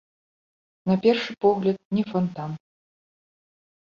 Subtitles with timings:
[0.91, 2.51] На першы погляд, не фантан.